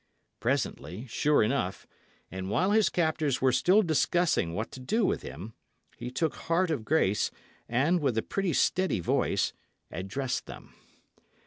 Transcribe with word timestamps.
Presently, 0.39 1.05
sure 1.05 1.43
enough, 1.43 1.85
and 2.31 2.49
while 2.49 2.71
his 2.71 2.89
captors 2.89 3.39
were 3.39 3.51
still 3.51 3.83
discussing 3.83 4.55
what 4.55 4.71
to 4.71 4.79
do 4.79 5.05
with 5.05 5.21
him, 5.21 5.53
he 5.95 6.09
took 6.09 6.33
heart 6.33 6.71
of 6.71 6.83
grace, 6.83 7.29
and, 7.69 7.99
with 7.99 8.17
a 8.17 8.23
pretty 8.23 8.53
steady 8.53 8.99
voice, 8.99 9.53
addressed 9.91 10.47
them. 10.47 10.73